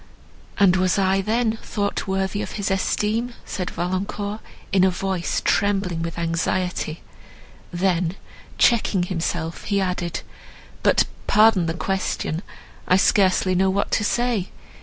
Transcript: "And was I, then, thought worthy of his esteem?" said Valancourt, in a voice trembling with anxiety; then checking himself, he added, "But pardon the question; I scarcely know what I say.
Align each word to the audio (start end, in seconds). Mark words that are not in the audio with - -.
"And 0.57 0.77
was 0.77 0.97
I, 0.97 1.21
then, 1.21 1.59
thought 1.61 2.07
worthy 2.07 2.41
of 2.41 2.53
his 2.53 2.71
esteem?" 2.71 3.33
said 3.45 3.69
Valancourt, 3.69 4.39
in 4.71 4.83
a 4.83 4.89
voice 4.89 5.43
trembling 5.45 6.01
with 6.01 6.17
anxiety; 6.17 7.03
then 7.71 8.15
checking 8.57 9.03
himself, 9.03 9.65
he 9.65 9.79
added, 9.79 10.21
"But 10.81 11.03
pardon 11.27 11.67
the 11.67 11.75
question; 11.75 12.41
I 12.87 12.97
scarcely 12.97 13.53
know 13.53 13.69
what 13.69 13.95
I 13.99 14.03
say. 14.03 14.49